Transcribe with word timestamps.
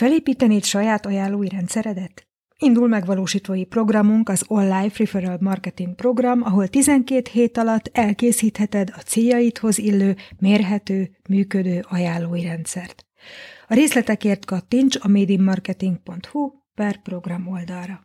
Felépítenéd 0.00 0.64
saját 0.64 1.06
ajánlói 1.06 1.48
rendszeredet? 1.48 2.26
Indul 2.58 2.88
megvalósítói 2.88 3.64
programunk 3.64 4.28
az 4.28 4.44
Life 4.48 4.94
Referral 4.96 5.38
Marketing 5.40 5.94
program, 5.94 6.42
ahol 6.42 6.68
12 6.68 7.30
hét 7.32 7.56
alatt 7.56 7.90
elkészítheted 7.92 8.92
a 8.96 9.00
céljaidhoz 9.00 9.78
illő, 9.78 10.16
mérhető, 10.38 11.10
működő 11.28 11.84
ajánlói 11.88 12.42
rendszert. 12.42 13.06
A 13.68 13.74
részletekért 13.74 14.44
kattints 14.44 14.96
a 15.00 15.08
madeinmarketing.hu 15.08 16.50
per 16.74 17.02
program 17.02 17.48
oldalra. 17.48 18.00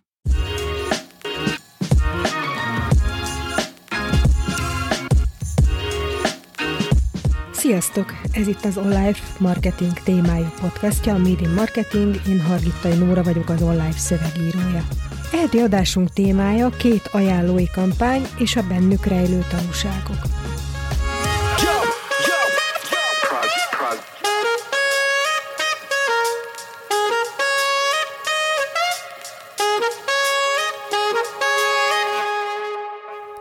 Sziasztok! 7.65 8.13
Ez 8.31 8.47
itt 8.47 8.65
az 8.65 8.77
Online 8.77 9.15
Marketing 9.39 9.93
témájú 10.03 10.45
podcastja, 10.61 11.13
a 11.13 11.17
Made 11.17 11.41
in 11.41 11.49
Marketing. 11.49 12.15
Én 12.27 12.41
Hargittai 12.41 12.93
Nóra 12.93 13.23
vagyok, 13.23 13.49
az 13.49 13.61
Online 13.61 13.91
szövegírója. 13.91 14.87
Eheti 15.33 15.57
adásunk 15.57 16.13
témája 16.13 16.69
két 16.69 17.09
ajánlói 17.11 17.69
kampány 17.73 18.21
és 18.37 18.55
a 18.55 18.67
bennük 18.67 19.05
rejlő 19.05 19.45
tanúságok. 19.49 20.17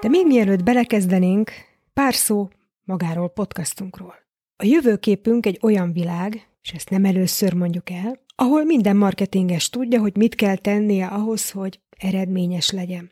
De 0.00 0.08
még 0.08 0.26
mielőtt 0.26 0.62
belekezdenénk, 0.62 1.50
pár 1.94 2.14
szó 2.14 2.48
magáról 2.84 3.28
podcastunkról. 3.28 4.14
A 4.56 4.64
jövőképünk 4.64 5.46
egy 5.46 5.58
olyan 5.62 5.92
világ, 5.92 6.48
és 6.62 6.72
ezt 6.72 6.90
nem 6.90 7.04
először 7.04 7.52
mondjuk 7.52 7.90
el, 7.90 8.22
ahol 8.34 8.64
minden 8.64 8.96
marketinges 8.96 9.70
tudja, 9.70 10.00
hogy 10.00 10.16
mit 10.16 10.34
kell 10.34 10.56
tennie 10.56 11.06
ahhoz, 11.06 11.50
hogy 11.50 11.80
eredményes 11.98 12.70
legyen. 12.70 13.10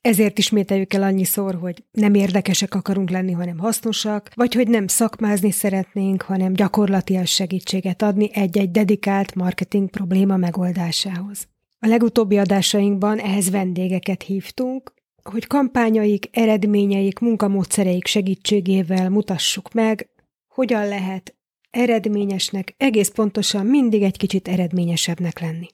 Ezért 0.00 0.38
ismételjük 0.38 0.94
el 0.94 1.02
annyiszor, 1.02 1.54
hogy 1.54 1.84
nem 1.90 2.14
érdekesek 2.14 2.74
akarunk 2.74 3.10
lenni, 3.10 3.32
hanem 3.32 3.58
hasznosak, 3.58 4.30
vagy 4.34 4.54
hogy 4.54 4.68
nem 4.68 4.86
szakmázni 4.86 5.50
szeretnénk, 5.50 6.22
hanem 6.22 6.52
gyakorlatilag 6.52 7.26
segítséget 7.26 8.02
adni 8.02 8.30
egy-egy 8.32 8.70
dedikált 8.70 9.34
marketing 9.34 9.90
probléma 9.90 10.36
megoldásához. 10.36 11.48
A 11.78 11.86
legutóbbi 11.86 12.38
adásainkban 12.38 13.18
ehhez 13.18 13.50
vendégeket 13.50 14.22
hívtunk, 14.22 14.94
hogy 15.30 15.46
kampányaik, 15.46 16.28
eredményeik, 16.32 17.18
munkamódszereik 17.18 18.06
segítségével 18.06 19.08
mutassuk 19.08 19.72
meg, 19.72 20.08
hogyan 20.48 20.88
lehet 20.88 21.34
eredményesnek, 21.70 22.74
egész 22.76 23.08
pontosan 23.08 23.66
mindig 23.66 24.02
egy 24.02 24.16
kicsit 24.16 24.48
eredményesebbnek 24.48 25.40
lenni. 25.40 25.66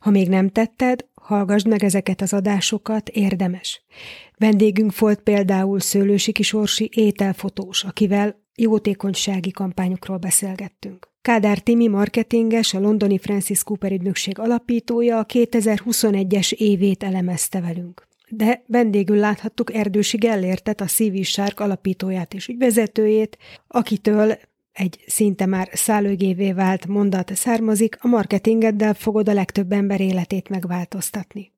Ha 0.00 0.10
még 0.10 0.28
nem 0.28 0.48
tetted, 0.48 1.06
hallgassd 1.14 1.68
meg 1.68 1.84
ezeket 1.84 2.20
az 2.20 2.32
adásokat, 2.32 3.08
érdemes. 3.08 3.84
Vendégünk 4.36 4.98
volt 4.98 5.20
például 5.20 5.80
Szőlősi 5.80 6.32
Kisorsi 6.32 6.90
ételfotós, 6.94 7.84
akivel 7.84 8.42
jótékonysági 8.54 9.50
kampányokról 9.50 10.16
beszélgettünk. 10.16 11.08
Kádár 11.22 11.58
Timi 11.58 11.88
marketinges, 11.88 12.74
a 12.74 12.80
londoni 12.80 13.18
Francis 13.18 13.62
Cooper 13.62 13.92
ügynökség 13.92 14.38
alapítója 14.38 15.18
a 15.18 15.26
2021-es 15.26 16.52
évét 16.52 17.02
elemezte 17.02 17.60
velünk 17.60 18.08
de 18.30 18.62
vendégül 18.66 19.16
láthattuk 19.16 19.74
Erdősi 19.74 20.16
Gellértet, 20.16 20.80
a 20.80 20.84
CV 20.84 21.20
Sárk 21.22 21.60
alapítóját 21.60 22.34
és 22.34 22.48
ügyvezetőjét, 22.48 23.38
akitől 23.66 24.38
egy 24.72 25.04
szinte 25.06 25.46
már 25.46 25.68
szállőgévé 25.72 26.52
vált 26.52 26.86
mondat 26.86 27.34
származik, 27.34 27.96
a 28.00 28.06
marketingeddel 28.06 28.94
fogod 28.94 29.28
a 29.28 29.32
legtöbb 29.32 29.72
ember 29.72 30.00
életét 30.00 30.48
megváltoztatni. 30.48 31.52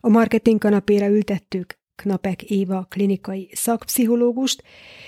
A 0.00 0.08
marketing 0.08 0.58
kanapére 0.58 1.06
ültettük 1.08 1.78
Knapek 1.94 2.42
Éva 2.42 2.86
klinikai 2.88 3.50
szakpszichológust, 3.52 4.62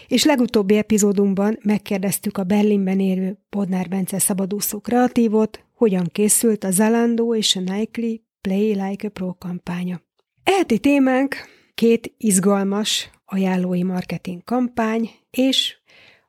és 0.08 0.24
legutóbbi 0.24 0.76
epizódunkban 0.76 1.58
megkérdeztük 1.62 2.38
a 2.38 2.44
Berlinben 2.44 3.00
érő 3.00 3.38
Bodnár 3.50 3.88
Bence 3.88 4.18
szabadúszó 4.18 4.80
kreatívot, 4.80 5.64
hogyan 5.74 6.08
készült 6.12 6.64
a 6.64 6.70
Zalando 6.70 7.34
és 7.34 7.56
a 7.56 7.60
Nike 7.60 8.20
Play 8.40 8.74
Like 8.74 9.06
a 9.06 9.10
Pro 9.10 9.34
kampánya. 9.34 10.00
Eheti 10.44 10.78
témánk 10.78 11.36
két 11.74 12.14
izgalmas 12.18 13.10
ajánlói 13.24 13.82
marketing 13.82 14.44
kampány, 14.44 15.10
és 15.30 15.76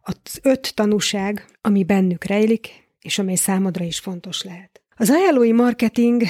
az 0.02 0.40
öt 0.42 0.76
tanúság, 0.76 1.46
ami 1.62 1.84
bennük 1.84 2.24
rejlik, 2.24 2.70
és 3.02 3.20
amely 3.20 3.36
számodra 3.36 3.86
is 3.86 4.00
fontos 4.00 4.44
lehet. 4.44 4.82
Az 4.96 5.10
ajánlói 5.10 5.52
marketing 5.52 6.24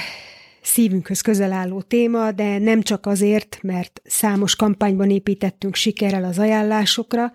szívünkhöz 0.62 1.22
közel 1.22 1.52
álló 1.52 1.82
téma, 1.82 2.32
de 2.32 2.58
nem 2.58 2.82
csak 2.82 3.06
azért, 3.06 3.60
mert 3.62 4.02
számos 4.04 4.56
kampányban 4.56 5.10
építettünk 5.10 5.76
sikerrel 5.76 6.24
az 6.24 6.40
ajánlásokra, 6.40 7.32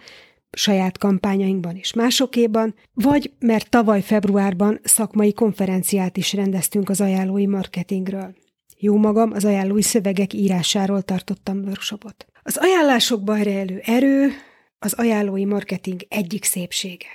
saját 0.52 0.98
kampányainkban 0.98 1.76
és 1.76 1.92
másokéban, 1.92 2.74
vagy 2.94 3.32
mert 3.38 3.70
tavaly 3.70 4.02
februárban 4.02 4.80
szakmai 4.82 5.32
konferenciát 5.32 6.16
is 6.16 6.32
rendeztünk 6.32 6.88
az 6.88 7.00
ajánlói 7.00 7.46
marketingről. 7.46 8.34
Jó 8.80 8.96
magam 8.96 9.32
az 9.32 9.44
ajánlói 9.44 9.82
szövegek 9.82 10.32
írásáról 10.32 11.02
tartottam 11.02 11.58
workshopot. 11.58 12.26
Az 12.42 12.56
ajánlásokban 12.56 13.42
rejlő 13.42 13.80
erő 13.84 14.30
az 14.78 14.92
ajánlói 14.92 15.44
marketing 15.44 16.00
egyik 16.08 16.44
szépsége. 16.44 17.06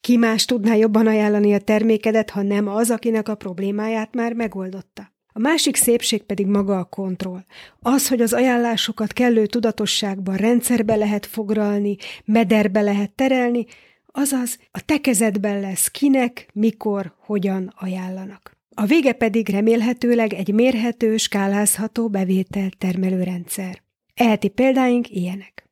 Ki 0.00 0.16
más 0.16 0.44
tudná 0.44 0.74
jobban 0.74 1.06
ajánlani 1.06 1.54
a 1.54 1.58
termékedet, 1.58 2.30
ha 2.30 2.42
nem 2.42 2.68
az, 2.68 2.90
akinek 2.90 3.28
a 3.28 3.34
problémáját 3.34 4.14
már 4.14 4.32
megoldotta? 4.32 5.12
A 5.32 5.38
másik 5.38 5.76
szépség 5.76 6.22
pedig 6.22 6.46
maga 6.46 6.78
a 6.78 6.84
kontroll. 6.84 7.44
Az, 7.80 8.08
hogy 8.08 8.20
az 8.20 8.32
ajánlásokat 8.32 9.12
kellő 9.12 9.46
tudatosságban 9.46 10.36
rendszerbe 10.36 10.96
lehet 10.96 11.26
foglalni, 11.26 11.96
mederbe 12.24 12.80
lehet 12.80 13.10
terelni, 13.10 13.66
azaz 14.06 14.58
a 14.70 14.84
te 14.84 15.00
kezedben 15.00 15.60
lesz 15.60 15.88
kinek, 15.88 16.48
mikor, 16.52 17.14
hogyan 17.18 17.72
ajánlanak. 17.76 18.55
A 18.78 18.84
vége 18.86 19.12
pedig 19.12 19.48
remélhetőleg 19.48 20.32
egy 20.32 20.54
mérhető, 20.54 21.16
skálázható 21.16 22.08
bevétel 22.08 22.70
termelő 22.78 23.22
rendszer. 23.22 23.82
Eheti 24.14 24.48
példáink 24.48 25.10
ilyenek. 25.10 25.68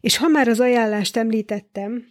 És 0.00 0.16
ha 0.16 0.28
már 0.28 0.48
az 0.48 0.60
ajánlást 0.60 1.16
említettem, 1.16 2.04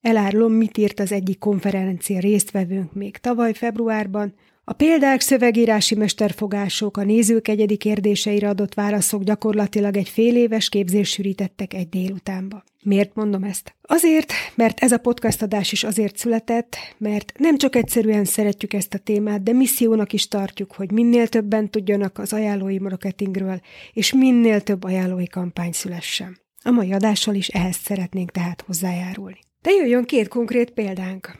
elárulom, 0.00 0.52
mit 0.52 0.78
írt 0.78 1.00
az 1.00 1.12
egyik 1.12 1.38
konferencia 1.38 2.20
résztvevőnk 2.20 2.92
még 2.92 3.16
tavaly 3.16 3.52
februárban, 3.52 4.34
a 4.64 4.72
példák, 4.72 5.20
szövegírási 5.20 5.94
mesterfogások, 5.94 6.96
a 6.96 7.04
nézők 7.04 7.48
egyedi 7.48 7.76
kérdéseire 7.76 8.48
adott 8.48 8.74
válaszok 8.74 9.22
gyakorlatilag 9.22 9.96
egy 9.96 10.08
fél 10.08 10.36
éves 10.36 10.68
képzés 10.68 11.08
sűrítettek 11.08 11.74
egy 11.74 11.88
délutánba. 11.88 12.64
Miért 12.82 13.14
mondom 13.14 13.42
ezt? 13.42 13.74
Azért, 13.82 14.32
mert 14.54 14.80
ez 14.80 14.92
a 14.92 14.98
podcast 14.98 15.42
adás 15.42 15.72
is 15.72 15.84
azért 15.84 16.16
született, 16.16 16.76
mert 16.98 17.32
nem 17.38 17.56
csak 17.56 17.76
egyszerűen 17.76 18.24
szeretjük 18.24 18.72
ezt 18.72 18.94
a 18.94 18.98
témát, 18.98 19.42
de 19.42 19.52
missziónak 19.52 20.12
is 20.12 20.28
tartjuk, 20.28 20.72
hogy 20.72 20.90
minél 20.90 21.28
többen 21.28 21.70
tudjanak 21.70 22.18
az 22.18 22.32
ajánlói 22.32 22.78
marketingről, 22.78 23.60
és 23.92 24.12
minél 24.12 24.60
több 24.60 24.84
ajánlói 24.84 25.26
kampány 25.26 25.72
szülessen. 25.72 26.38
A 26.64 26.70
mai 26.70 26.92
adással 26.92 27.34
is 27.34 27.48
ehhez 27.48 27.76
szeretnénk 27.76 28.30
tehát 28.30 28.64
hozzájárulni. 28.66 29.38
De 29.62 29.70
jöjjön 29.70 30.04
két 30.04 30.28
konkrét 30.28 30.70
példánk. 30.70 31.36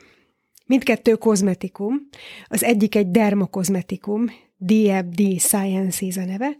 Mindkettő 0.65 1.15
kozmetikum, 1.15 2.07
az 2.47 2.63
egyik 2.63 2.95
egy 2.95 3.11
dermokozmetikum, 3.11 4.25
DFD 4.57 5.39
Sciences 5.39 6.17
a 6.17 6.25
neve, 6.25 6.55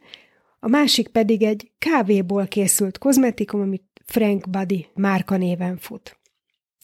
a 0.59 0.67
másik 0.67 1.07
pedig 1.07 1.41
egy 1.43 1.71
kávéból 1.79 2.47
készült 2.47 2.97
kozmetikum, 2.97 3.61
amit 3.61 3.83
Frank 4.05 4.49
Buddy 4.49 4.87
márka 4.93 5.37
néven 5.37 5.77
fut. 5.77 6.17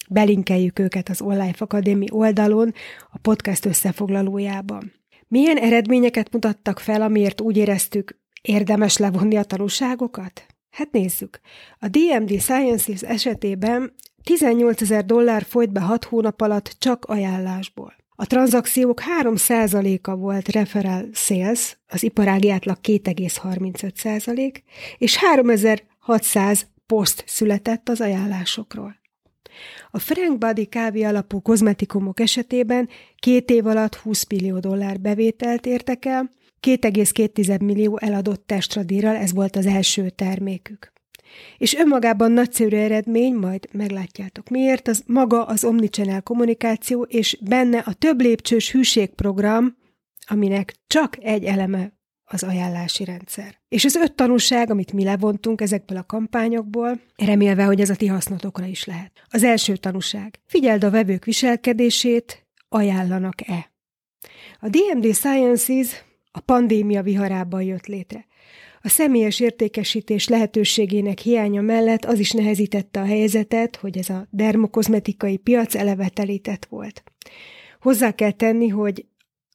Belinkeljük 0.10 0.80
őket 0.80 1.10
az 1.10 1.22
Online 1.22 1.54
Akadémi 1.58 2.06
oldalon, 2.12 2.74
a 3.12 3.18
podcast 3.18 3.66
összefoglalójában. 3.66 4.94
Milyen 5.28 5.58
eredményeket 5.58 6.32
mutattak 6.32 6.80
fel, 6.80 7.02
amiért 7.02 7.42
úgy 7.42 7.58
éreztük, 7.58 8.20
érdemes 8.42 8.98
levonni 8.98 9.36
a 9.36 9.44
tanulságokat? 9.44 10.46
Hát 10.70 10.92
nézzük. 10.92 11.40
A 11.80 11.88
DMD 11.88 12.40
Sciences 12.40 13.02
esetében 13.02 13.94
18 14.24 14.82
ezer 14.82 15.06
dollár 15.06 15.44
folyt 15.44 15.72
be 15.72 15.80
6 15.80 16.04
hónap 16.04 16.42
alatt 16.42 16.76
csak 16.80 17.06
ajánlásból. 17.06 17.94
A 18.22 18.26
tranzakciók 18.26 19.02
3%-a 19.22 20.16
volt 20.16 20.48
referral 20.48 21.10
sales, 21.14 21.78
az 21.88 22.04
iparági 22.04 22.50
átlag 22.50 22.78
2,35%, 22.84 24.62
és 24.98 25.18
3600 25.18 26.68
poszt 26.86 27.24
született 27.28 27.90
az 27.90 28.02
ajánlásokról. 28.02 28.96
A 29.92 30.00
Frank 30.00 30.38
Body 30.38 30.66
kávé 30.66 31.04
alapú 31.04 31.42
kozmetikumok 31.42 32.20
esetében 32.20 32.90
két 33.16 33.50
év 33.50 33.66
alatt 33.66 33.96
20 33.96 34.26
millió 34.30 34.60
dollár 34.60 35.00
bevételt 35.00 35.66
értek 35.66 36.06
el, 36.06 36.30
2,2 36.62 37.64
millió 37.64 37.98
eladott 37.98 38.48
testradírral, 38.48 39.16
ez 39.16 39.34
volt 39.34 39.56
az 39.56 39.66
első 39.66 40.10
termékük. 40.10 40.92
És 41.58 41.76
önmagában 41.76 42.32
nagyszerű 42.32 42.78
eredmény, 42.78 43.34
majd 43.34 43.68
meglátjátok 43.72 44.50
miért, 44.50 44.88
az 44.88 45.04
maga 45.06 45.46
az 45.46 45.64
omnichannel 45.64 46.22
kommunikáció, 46.22 47.04
és 47.04 47.38
benne 47.42 47.78
a 47.78 47.94
több 47.94 48.22
lépcsős 48.22 48.72
hűségprogram, 48.72 49.78
aminek 50.28 50.76
csak 50.88 51.18
egy 51.24 51.44
eleme 51.44 51.98
az 52.32 52.44
ajánlási 52.44 53.04
rendszer. 53.04 53.60
És 53.70 53.86
az 53.86 53.96
öt 53.96 54.14
tanulság, 54.14 54.70
amit 54.70 54.94
mi 54.94 55.04
levontunk 55.04 55.62
ezekből 55.62 55.98
a 55.98 56.04
kampányokból, 56.04 57.00
remélve, 57.16 57.64
hogy 57.64 57.82
ez 57.82 57.90
a 57.90 57.96
ti 57.96 58.08
hasznotokra 58.08 58.66
is 58.66 58.86
lehet. 58.86 59.12
Az 59.30 59.44
első 59.44 59.76
tanulság. 59.76 60.40
Figyeld 60.46 60.84
a 60.84 60.90
vevők 60.90 61.26
viselkedését, 61.26 62.48
ajánlanak-e. 62.70 63.72
A 64.60 64.70
DMD 64.70 65.14
Sciences 65.14 66.04
a 66.32 66.40
pandémia 66.40 67.02
viharában 67.02 67.62
jött 67.62 67.86
létre. 67.86 68.26
A 68.82 68.90
személyes 68.90 69.40
értékesítés 69.40 70.28
lehetőségének 70.28 71.20
hiánya 71.20 71.62
mellett 71.62 72.06
az 72.06 72.20
is 72.20 72.32
nehezítette 72.32 73.00
a 73.00 73.06
helyzetet, 73.06 73.76
hogy 73.76 73.98
ez 73.98 74.10
a 74.10 74.28
dermokozmetikai 74.30 75.38
piac 75.38 75.76
eleve 75.76 76.10
telített 76.10 76.66
volt. 76.66 77.04
Hozzá 77.80 78.12
kell 78.12 78.32
tenni, 78.32 78.68
hogy 78.68 79.06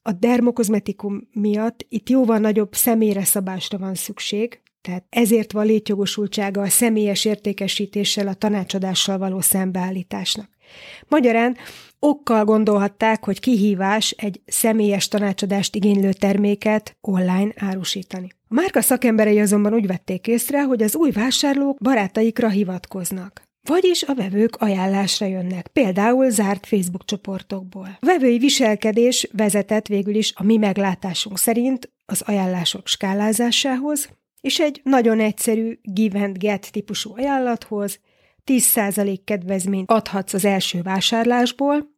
a 0.03 0.12
dermokozmetikum 0.12 1.29
miatt 1.32 1.87
itt 1.88 2.09
jóval 2.09 2.38
nagyobb 2.38 2.75
személyre 2.75 3.25
szabásra 3.25 3.79
van 3.79 3.94
szükség, 3.94 4.61
tehát 4.81 5.05
ezért 5.09 5.53
van 5.53 5.67
létjogosultsága 5.67 6.62
a 6.62 6.69
személyes 6.69 7.25
értékesítéssel, 7.25 8.29
a 8.29 8.35
tanácsadással 8.35 9.19
való 9.19 9.41
szembeállításnak. 9.41 10.49
Magyarán 11.09 11.56
okkal 12.05 12.45
gondolhatták, 12.45 13.25
hogy 13.25 13.41
kihívás 13.41 14.11
egy 14.11 14.41
személyes 14.47 15.09
tanácsadást 15.09 15.75
igénylő 15.75 16.12
terméket 16.12 16.97
online 17.01 17.53
árusítani. 17.56 18.29
A 18.49 18.55
márka 18.55 18.81
szakemberei 18.81 19.41
azonban 19.41 19.75
úgy 19.75 19.87
vették 19.87 20.27
észre, 20.27 20.62
hogy 20.62 20.83
az 20.83 20.97
új 20.97 21.11
vásárlók 21.11 21.79
barátaikra 21.79 22.49
hivatkoznak. 22.49 23.43
Vagyis 23.69 24.03
a 24.03 24.15
vevők 24.15 24.56
ajánlásra 24.56 25.27
jönnek, 25.27 25.67
például 25.67 26.31
zárt 26.31 26.67
Facebook 26.67 27.05
csoportokból. 27.05 27.99
A 28.01 28.06
vevői 28.06 28.39
viselkedés 28.39 29.29
vezetett 29.33 29.87
végül 29.87 30.15
is 30.15 30.33
a 30.37 30.43
mi 30.43 30.56
meglátásunk 30.56 31.39
szerint 31.39 31.93
az 32.06 32.23
ajánlások 32.27 32.87
skálázásához, 32.87 34.09
és 34.41 34.61
egy 34.61 34.81
nagyon 34.83 35.21
egyszerű 35.21 35.79
give 35.83 36.21
and 36.21 36.39
get 36.39 36.73
típusú 36.73 37.12
ajánlathoz 37.17 38.01
10% 38.47 39.19
kedvezményt 39.25 39.91
adhatsz 39.91 40.33
az 40.33 40.45
első 40.45 40.83
vásárlásból, 40.83 41.94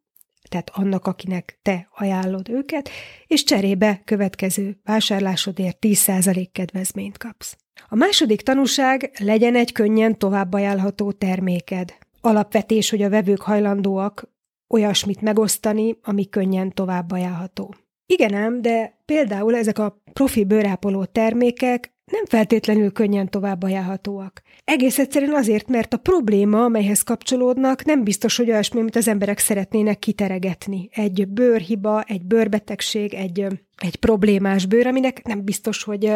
tehát 0.47 0.71
annak, 0.73 1.07
akinek 1.07 1.59
te 1.61 1.87
ajánlod 1.95 2.49
őket, 2.49 2.89
és 3.27 3.43
cserébe 3.43 4.01
következő 4.05 4.79
vásárlásodért 4.83 5.77
10% 5.81 6.47
kedvezményt 6.51 7.17
kapsz. 7.17 7.57
A 7.89 7.95
második 7.95 8.41
tanúság 8.41 9.11
legyen 9.19 9.55
egy 9.55 9.71
könnyen 9.71 10.17
tovább 10.17 10.53
ajánlható 10.53 11.11
terméked. 11.11 11.93
Alapvetés, 12.21 12.89
hogy 12.89 13.01
a 13.01 13.09
vevők 13.09 13.41
hajlandóak 13.41 14.29
olyasmit 14.69 15.21
megosztani, 15.21 15.97
ami 16.03 16.29
könnyen 16.29 16.73
tovább 16.73 17.11
ajánlható. 17.11 17.75
Igen 18.05 18.33
ám, 18.33 18.61
de 18.61 19.01
például 19.05 19.55
ezek 19.55 19.79
a 19.79 20.01
profi 20.13 20.43
bőrápoló 20.43 21.05
termékek 21.05 21.96
nem 22.11 22.25
feltétlenül 22.25 22.91
könnyen 22.91 23.29
tovább 23.29 23.63
ajánlhatóak. 23.63 24.41
Egész 24.63 24.99
egyszerűen 24.99 25.33
azért, 25.33 25.67
mert 25.67 25.93
a 25.93 25.97
probléma, 25.97 26.63
amelyhez 26.63 27.01
kapcsolódnak, 27.01 27.85
nem 27.85 28.03
biztos, 28.03 28.37
hogy 28.37 28.49
olyasmi, 28.49 28.79
amit 28.79 28.95
az 28.95 29.07
emberek 29.07 29.39
szeretnének 29.39 29.99
kiteregetni. 29.99 30.89
Egy 30.91 31.27
bőrhiba, 31.27 32.01
egy 32.01 32.25
bőrbetegség, 32.25 33.13
egy, 33.13 33.45
egy 33.77 33.95
problémás 33.95 34.65
bőr, 34.65 34.87
aminek 34.87 35.23
nem 35.23 35.43
biztos, 35.43 35.83
hogy 35.83 36.11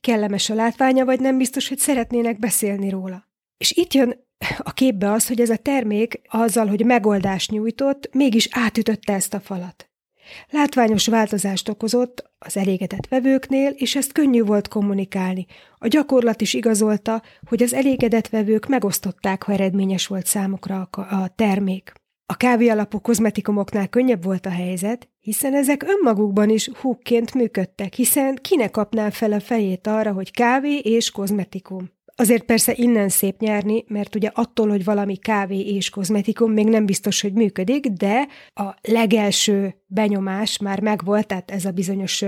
kellemes 0.00 0.50
a 0.50 0.54
látványa, 0.54 1.04
vagy 1.04 1.20
nem 1.20 1.38
biztos, 1.38 1.68
hogy 1.68 1.78
szeretnének 1.78 2.38
beszélni 2.38 2.88
róla. 2.88 3.28
És 3.56 3.70
itt 3.70 3.92
jön 3.92 4.30
a 4.58 4.72
képbe 4.72 5.10
az, 5.10 5.28
hogy 5.28 5.40
ez 5.40 5.50
a 5.50 5.56
termék 5.56 6.20
azzal, 6.28 6.66
hogy 6.66 6.84
megoldást 6.84 7.50
nyújtott, 7.50 8.14
mégis 8.14 8.48
átütötte 8.50 9.12
ezt 9.12 9.34
a 9.34 9.40
falat. 9.40 9.91
Látványos 10.50 11.06
változást 11.06 11.68
okozott 11.68 12.30
az 12.38 12.56
elégedett 12.56 13.06
vevőknél, 13.08 13.70
és 13.70 13.96
ezt 13.96 14.12
könnyű 14.12 14.42
volt 14.42 14.68
kommunikálni. 14.68 15.46
A 15.78 15.86
gyakorlat 15.86 16.40
is 16.40 16.54
igazolta, 16.54 17.22
hogy 17.48 17.62
az 17.62 17.72
elégedett 17.72 18.28
vevők 18.28 18.66
megosztották, 18.66 19.42
ha 19.42 19.52
eredményes 19.52 20.06
volt 20.06 20.26
számukra 20.26 20.88
a 20.90 21.28
termék. 21.34 21.92
A 22.26 22.36
kávé 22.36 22.72
kozmetikumoknál 23.02 23.88
könnyebb 23.88 24.24
volt 24.24 24.46
a 24.46 24.50
helyzet, 24.50 25.08
hiszen 25.20 25.54
ezek 25.54 25.82
önmagukban 25.82 26.48
is 26.48 26.68
húkként 26.68 27.34
működtek, 27.34 27.94
hiszen 27.94 28.38
kinek 28.40 28.70
kapná 28.70 29.10
fel 29.10 29.32
a 29.32 29.40
fejét 29.40 29.86
arra, 29.86 30.12
hogy 30.12 30.30
kávé 30.30 30.78
és 30.78 31.10
kozmetikum. 31.10 31.90
Azért 32.16 32.42
persze 32.42 32.72
innen 32.76 33.08
szép 33.08 33.40
nyerni, 33.40 33.84
mert 33.88 34.14
ugye 34.14 34.30
attól, 34.34 34.68
hogy 34.68 34.84
valami 34.84 35.16
kávé 35.16 35.60
és 35.60 35.90
kozmetikum 35.90 36.52
még 36.52 36.66
nem 36.66 36.86
biztos, 36.86 37.20
hogy 37.20 37.32
működik, 37.32 37.86
de 37.86 38.28
a 38.54 38.74
legelső 38.82 39.74
benyomás 39.86 40.58
már 40.58 40.80
megvolt, 40.80 41.26
tehát 41.26 41.50
ez 41.50 41.64
a 41.64 41.70
bizonyos 41.70 42.24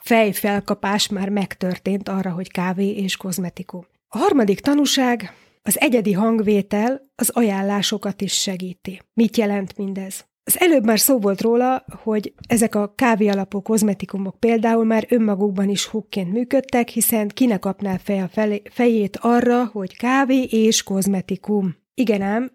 fejfelkapás 0.00 1.08
már 1.08 1.28
megtörtént 1.28 2.08
arra, 2.08 2.30
hogy 2.30 2.50
kávé 2.50 2.88
és 2.88 3.16
kozmetikum. 3.16 3.86
A 4.08 4.18
harmadik 4.18 4.60
tanúság, 4.60 5.32
az 5.62 5.80
egyedi 5.80 6.12
hangvétel 6.12 7.00
az 7.14 7.30
ajánlásokat 7.30 8.20
is 8.20 8.40
segíti. 8.40 9.02
Mit 9.14 9.36
jelent 9.36 9.76
mindez? 9.76 10.27
Az 10.48 10.60
előbb 10.60 10.84
már 10.84 11.00
szó 11.00 11.18
volt 11.18 11.40
róla, 11.40 11.84
hogy 12.02 12.34
ezek 12.46 12.74
a 12.74 12.92
kávé 12.94 13.28
alapú 13.28 13.62
kozmetikumok 13.62 14.36
például 14.38 14.84
már 14.84 15.06
önmagukban 15.08 15.68
is 15.68 15.86
hukként 15.86 16.32
működtek, 16.32 16.88
hiszen 16.88 17.28
kinek 17.28 17.58
kapná 17.58 17.96
fel 17.96 18.30
a 18.34 18.70
fejét 18.70 19.16
arra, 19.20 19.64
hogy 19.64 19.96
kávé 19.96 20.42
és 20.42 20.82
kozmetikum. 20.82 21.76
Igen 21.94 22.22
ám, 22.22 22.52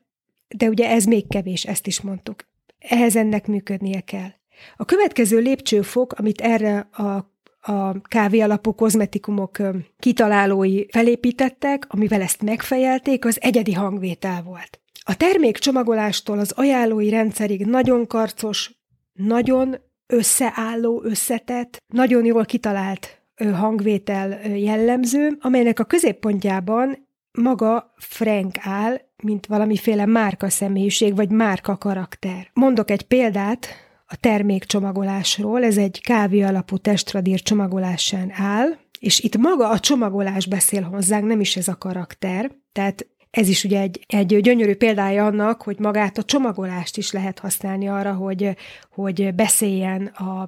de 0.57 0.67
ugye 0.67 0.89
ez 0.89 1.05
még 1.05 1.27
kevés, 1.27 1.63
ezt 1.63 1.87
is 1.87 2.01
mondtuk. 2.01 2.47
Ehhez 2.79 3.15
ennek 3.15 3.47
működnie 3.47 4.01
kell. 4.01 4.29
A 4.77 4.85
következő 4.85 5.39
lépcsőfok, 5.39 6.13
amit 6.13 6.41
erre 6.41 6.77
a 6.79 7.31
a 7.65 8.01
kávé 8.01 8.39
alapú 8.39 8.73
kozmetikumok 8.75 9.57
kitalálói 9.99 10.85
felépítettek, 10.89 11.85
amivel 11.87 12.21
ezt 12.21 12.41
megfejelték, 12.41 13.25
az 13.25 13.41
egyedi 13.41 13.73
hangvétel 13.73 14.43
volt. 14.43 14.82
A 15.03 15.17
termék 15.17 15.57
csomagolástól 15.57 16.39
az 16.39 16.51
ajánlói 16.51 17.09
rendszerig 17.09 17.65
nagyon 17.65 18.07
karcos, 18.07 18.71
nagyon 19.13 19.75
összeálló, 20.07 21.01
összetett, 21.03 21.83
nagyon 21.87 22.25
jól 22.25 22.45
kitalált 22.45 23.21
hangvétel 23.53 24.47
jellemző, 24.57 25.37
amelynek 25.39 25.79
a 25.79 25.83
középpontjában 25.83 27.07
maga 27.31 27.93
Frank 27.97 28.55
áll, 28.59 29.01
mint 29.23 29.45
valamiféle 29.45 30.05
márka 30.05 30.49
személyiség 30.49 31.15
vagy 31.15 31.29
márka 31.29 31.77
karakter. 31.77 32.49
Mondok 32.53 32.89
egy 32.89 33.01
példát 33.01 33.67
a 34.05 34.15
termék 34.15 34.63
csomagolásról, 34.63 35.63
ez 35.63 35.77
egy 35.77 36.01
kávé 36.01 36.41
alapú 36.41 36.77
testradír 36.77 37.41
csomagolásán 37.41 38.31
áll, 38.31 38.67
és 38.99 39.19
itt 39.19 39.37
maga 39.37 39.69
a 39.69 39.79
csomagolás 39.79 40.45
beszél 40.45 40.81
hozzánk, 40.81 41.25
nem 41.25 41.39
is 41.39 41.55
ez 41.55 41.67
a 41.67 41.77
karakter, 41.77 42.51
tehát 42.71 43.07
ez 43.33 43.47
is 43.47 43.63
ugye 43.63 43.79
egy, 43.79 44.05
egy 44.07 44.41
gyönyörű 44.41 44.75
példája 44.75 45.25
annak, 45.25 45.61
hogy 45.61 45.79
magát 45.79 46.17
a 46.17 46.23
csomagolást 46.23 46.97
is 46.97 47.11
lehet 47.11 47.39
használni 47.39 47.87
arra, 47.87 48.13
hogy, 48.13 48.57
hogy 48.91 49.35
beszéljen 49.35 50.05
a, 50.05 50.41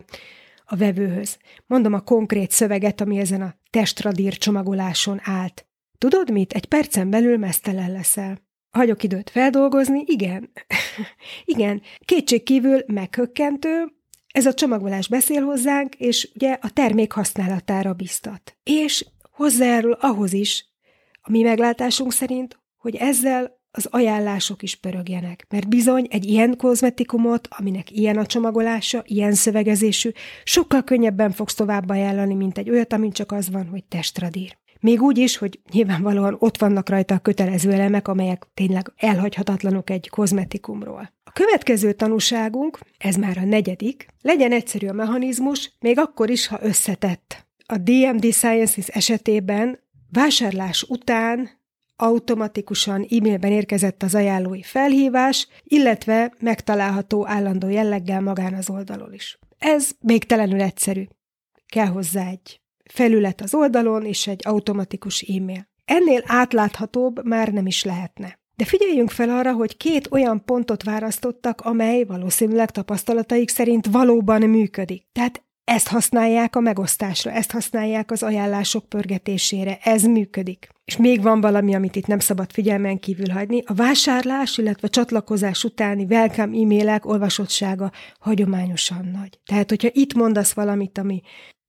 a 0.66 0.76
vevőhöz. 0.76 1.38
Mondom 1.68 1.94
a 1.94 2.00
konkrét 2.00 2.52
szöveget, 2.52 3.02
ami 3.02 3.18
ezen 3.18 3.42
a 3.42 3.56
testradír 3.70 4.38
csomagoláson 4.38 5.20
állt. 5.24 5.66
Tudod 5.98 6.32
mit? 6.32 6.54
Egy 6.54 6.66
percen 6.66 7.10
belül 7.10 7.38
mesztelen 7.38 7.92
leszel. 7.92 8.40
Hagyok 8.72 9.04
időt 9.04 9.30
feldolgozni? 9.30 10.04
Igen. 10.06 10.52
Igen. 11.56 11.82
Kétségkívül 12.00 12.84
meghökkentő, 12.88 13.94
ez 14.28 14.46
a 14.46 14.54
csomagolás 14.54 15.08
beszél 15.08 15.42
hozzánk, 15.42 15.96
és 15.96 16.32
ugye 16.36 16.58
a 16.62 16.70
termék 16.70 17.12
használatára 17.12 17.94
biztat. 17.94 18.58
És 18.64 19.06
hozzájárul 19.32 19.98
ahhoz 20.00 20.34
is, 20.34 20.66
a 21.22 21.32
mi 21.32 21.42
meglátásunk 21.42 22.14
szerint, 22.14 22.64
hogy 22.86 22.96
ezzel 22.96 23.60
az 23.72 23.88
ajánlások 23.90 24.64
is 24.64 24.76
pörögjenek. 24.76 25.46
Mert 25.50 25.68
bizony 25.68 26.08
egy 26.10 26.26
ilyen 26.26 26.58
kozmetikumot, 26.58 27.48
aminek 27.52 27.92
ilyen 27.92 28.18
a 28.18 28.26
csomagolása, 28.26 29.04
ilyen 29.06 29.34
szövegezésű, 29.34 30.10
sokkal 30.44 30.84
könnyebben 30.84 31.32
fogsz 31.32 31.54
tovább 31.54 31.90
ajánlani, 31.90 32.34
mint 32.34 32.58
egy 32.58 32.70
olyat, 32.70 32.94
amin 32.94 33.12
csak 33.12 33.32
az 33.32 33.50
van, 33.50 33.68
hogy 33.68 33.84
testradír. 33.84 34.58
Még 34.80 35.02
úgy 35.02 35.18
is, 35.18 35.38
hogy 35.38 35.60
nyilvánvalóan 35.72 36.36
ott 36.40 36.58
vannak 36.58 36.90
rajta 36.90 37.16
a 37.16 37.20
kötelező 37.20 37.72
elemek, 37.72 38.08
amelyek 38.08 38.48
tényleg 38.54 38.92
elhagyhatatlanok 38.96 39.90
egy 39.90 40.10
kozmetikumról. 40.10 41.14
A 41.24 41.32
következő 41.32 41.94
tanúságunk, 41.94 42.80
ez 42.98 43.16
már 43.16 43.38
a 43.38 43.46
negyedik, 43.46 44.08
legyen 44.22 44.52
egyszerű 44.52 44.88
a 44.88 44.94
mechanizmus, 44.94 45.72
még 45.80 46.00
akkor 46.00 46.30
is, 46.30 46.48
ha 46.48 46.60
összetett. 46.62 47.48
A 47.66 47.78
DMD 47.78 48.32
Sciences 48.32 48.88
esetében 48.88 49.80
vásárlás 50.12 50.84
után 50.84 51.64
automatikusan 51.96 53.08
e-mailben 53.10 53.52
érkezett 53.52 54.04
az 54.04 54.16
ajánlói 54.16 54.62
felhívás, 54.62 55.48
illetve 55.64 56.34
megtalálható 56.40 57.28
állandó 57.28 57.70
jelleggel 57.70 58.22
magán 58.22 58.54
az 58.54 58.70
oldalon 58.70 59.14
is. 59.14 59.40
Ez 59.58 59.90
még 60.00 60.24
telenül 60.24 60.62
egyszerű. 60.62 61.04
Kell 61.66 61.88
hozzá 61.88 62.28
egy 62.30 62.62
felület 62.94 63.42
az 63.42 63.54
oldalon 63.54 64.06
és 64.06 64.28
egy 64.28 64.42
automatikus 64.44 65.22
e-mail. 65.22 65.68
Ennél 65.86 66.24
átláthatóbb 66.26 67.26
már 67.26 67.48
nem 67.48 67.66
is 67.66 67.84
lehetne. 67.84 68.40
De 68.56 68.66
figyeljünk 68.66 69.10
fel 69.10 69.30
arra, 69.30 69.54
hogy 69.54 69.78
két 69.78 70.08
olyan 70.12 70.46
pontot 70.46 70.84
választottak, 70.84 71.62
amely 71.62 72.04
valószínűleg 72.04 72.72
tapasztalataik 72.72 73.50
szerint 73.50 73.86
valóban 73.86 74.42
működik. 74.42 75.06
Tehát 75.12 75.45
ezt 75.66 75.88
használják 75.88 76.56
a 76.56 76.60
megosztásra, 76.60 77.32
ezt 77.32 77.52
használják 77.52 78.12
az 78.12 78.24
ajánlások 78.24 78.90
pörgetésére, 78.90 79.78
ez 79.84 80.04
működik. 80.04 80.68
És 80.86 80.98
még 80.98 81.22
van 81.22 81.42
valami, 81.42 81.76
amit 81.76 81.96
itt 81.96 82.08
nem 82.08 82.20
szabad 82.20 82.52
figyelmen 82.52 83.00
kívül 83.00 83.30
hagyni. 83.30 83.62
A 83.66 83.74
vásárlás, 83.74 84.58
illetve 84.58 84.88
csatlakozás 84.88 85.64
utáni 85.64 86.04
welcome 86.10 86.58
e-mailek 86.58 87.06
olvasottsága 87.06 87.92
hagyományosan 88.20 89.10
nagy. 89.14 89.40
Tehát, 89.46 89.70
hogyha 89.70 89.90
itt 89.92 90.14
mondasz 90.14 90.54
valamit, 90.54 90.98
ami 90.98 91.22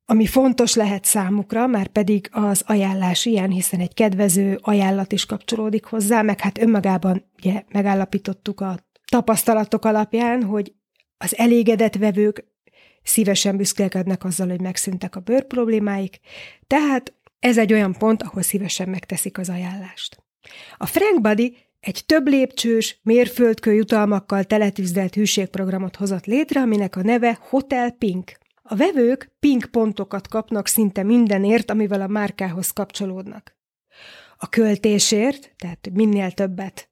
ami 0.08 0.26
fontos 0.26 0.74
lehet 0.74 1.04
számukra, 1.04 1.66
már 1.66 1.86
pedig 1.86 2.28
az 2.32 2.62
ajánlás 2.66 3.24
ilyen, 3.24 3.50
hiszen 3.50 3.80
egy 3.80 3.94
kedvező 3.94 4.58
ajánlat 4.62 5.12
is 5.12 5.26
kapcsolódik 5.26 5.84
hozzá, 5.84 6.22
meg 6.22 6.40
hát 6.40 6.58
önmagában 6.58 7.24
ugye 7.38 7.62
megállapítottuk 7.68 8.60
a 8.60 8.78
tapasztalatok 9.10 9.84
alapján, 9.84 10.42
hogy 10.42 10.72
az 11.16 11.38
elégedett 11.38 11.96
vevők 11.96 12.44
szívesen 13.06 13.56
büszkélkednek 13.56 14.24
azzal, 14.24 14.48
hogy 14.48 14.60
megszűntek 14.60 15.16
a 15.16 15.20
bőr 15.20 15.46
problémáik, 15.46 16.20
tehát 16.66 17.14
ez 17.38 17.58
egy 17.58 17.72
olyan 17.72 17.92
pont, 17.92 18.22
ahol 18.22 18.42
szívesen 18.42 18.88
megteszik 18.88 19.38
az 19.38 19.48
ajánlást. 19.48 20.24
A 20.76 20.86
Frank 20.86 21.20
Buddy 21.20 21.56
egy 21.80 22.02
több 22.06 22.26
lépcsős, 22.26 23.00
mérföldkő 23.02 23.72
jutalmakkal 23.72 24.44
teletűzdelt 24.44 25.14
hűségprogramot 25.14 25.96
hozott 25.96 26.24
létre, 26.24 26.60
aminek 26.60 26.96
a 26.96 27.02
neve 27.02 27.38
Hotel 27.40 27.90
Pink. 27.90 28.32
A 28.62 28.76
vevők 28.76 29.30
pink 29.40 29.64
pontokat 29.70 30.28
kapnak 30.28 30.66
szinte 30.66 31.02
mindenért, 31.02 31.70
amivel 31.70 32.00
a 32.00 32.06
márkához 32.06 32.70
kapcsolódnak. 32.70 33.56
A 34.36 34.48
költésért, 34.48 35.54
tehát 35.56 35.90
minél 35.92 36.32
többet 36.32 36.90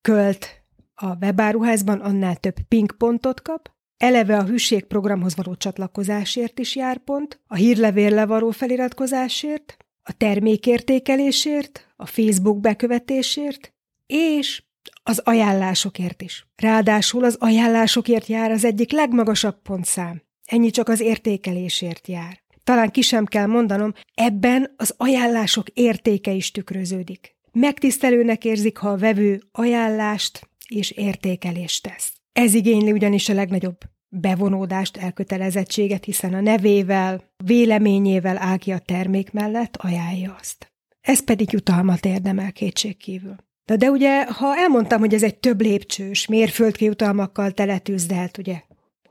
költ 0.00 0.64
a 0.94 1.16
webáruházban, 1.16 2.00
annál 2.00 2.36
több 2.36 2.56
pink 2.68 2.94
pontot 2.98 3.42
kap, 3.42 3.72
Eleve 3.96 4.36
a 4.36 4.44
hűségprogramhoz 4.44 5.36
való 5.36 5.54
csatlakozásért 5.54 6.58
is 6.58 6.76
jár 6.76 6.98
pont, 6.98 7.40
a 7.46 7.54
hírlevélre 7.54 8.26
való 8.26 8.50
feliratkozásért, 8.50 9.76
a 10.02 10.12
termékértékelésért, 10.12 11.88
a 11.96 12.06
Facebook 12.06 12.60
bekövetésért, 12.60 13.72
és 14.06 14.62
az 15.02 15.18
ajánlásokért 15.18 16.22
is. 16.22 16.46
Ráadásul 16.56 17.24
az 17.24 17.36
ajánlásokért 17.40 18.26
jár 18.26 18.50
az 18.50 18.64
egyik 18.64 18.92
legmagasabb 18.92 19.62
pontszám. 19.62 20.22
Ennyi 20.44 20.70
csak 20.70 20.88
az 20.88 21.00
értékelésért 21.00 22.08
jár. 22.08 22.42
Talán 22.64 22.90
ki 22.90 23.00
sem 23.00 23.24
kell 23.24 23.46
mondanom, 23.46 23.92
ebben 24.14 24.74
az 24.76 24.94
ajánlások 24.96 25.68
értéke 25.68 26.30
is 26.30 26.50
tükröződik. 26.50 27.36
Megtisztelőnek 27.52 28.44
érzik, 28.44 28.76
ha 28.76 28.88
a 28.88 28.96
vevő 28.96 29.42
ajánlást 29.52 30.48
és 30.68 30.90
értékelést 30.90 31.82
tesz. 31.82 32.12
Ez 32.34 32.54
igényli 32.54 32.92
ugyanis 32.92 33.28
a 33.28 33.34
legnagyobb 33.34 33.78
bevonódást, 34.08 34.96
elkötelezettséget, 34.96 36.04
hiszen 36.04 36.34
a 36.34 36.40
nevével, 36.40 37.22
véleményével 37.44 38.36
áll 38.38 38.56
ki 38.56 38.72
a 38.72 38.78
termék 38.78 39.32
mellett, 39.32 39.76
ajánlja 39.76 40.36
azt. 40.40 40.72
Ez 41.00 41.24
pedig 41.24 41.52
jutalmat 41.52 42.04
érdemel 42.04 42.52
kétségkívül. 42.52 43.36
De, 43.64 43.76
de 43.76 43.90
ugye, 43.90 44.24
ha 44.24 44.56
elmondtam, 44.56 45.00
hogy 45.00 45.14
ez 45.14 45.22
egy 45.22 45.38
több 45.38 45.60
lépcsős, 45.60 46.26
mérföldki 46.26 46.84
jutalmakkal 46.84 47.50
teletűzdelt, 47.50 48.38
ugye, 48.38 48.60